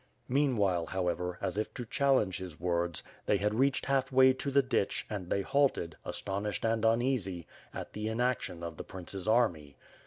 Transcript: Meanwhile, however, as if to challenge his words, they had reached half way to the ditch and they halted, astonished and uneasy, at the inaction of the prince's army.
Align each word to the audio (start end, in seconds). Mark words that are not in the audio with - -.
Meanwhile, 0.27 0.87
however, 0.87 1.37
as 1.41 1.59
if 1.59 1.75
to 1.75 1.85
challenge 1.85 2.37
his 2.39 2.59
words, 2.59 3.03
they 3.27 3.37
had 3.37 3.53
reached 3.53 3.85
half 3.85 4.11
way 4.11 4.33
to 4.33 4.49
the 4.49 4.63
ditch 4.63 5.05
and 5.11 5.29
they 5.29 5.43
halted, 5.43 5.95
astonished 6.03 6.65
and 6.65 6.83
uneasy, 6.83 7.45
at 7.71 7.93
the 7.93 8.07
inaction 8.07 8.63
of 8.63 8.77
the 8.77 8.83
prince's 8.83 9.27
army. 9.27 9.77